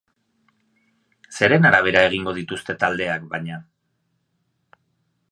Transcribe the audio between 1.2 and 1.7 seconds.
Zeren